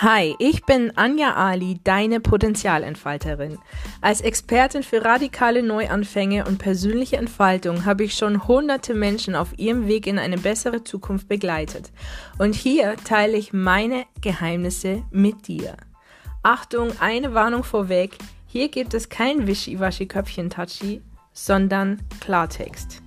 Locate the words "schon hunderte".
8.14-8.94